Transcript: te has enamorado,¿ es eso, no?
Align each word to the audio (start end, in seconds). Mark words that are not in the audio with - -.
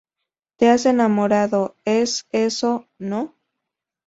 te 0.55 0.67
has 0.67 0.87
enamorado,¿ 0.87 1.75
es 1.85 2.25
eso, 2.31 2.87
no? 2.97 3.35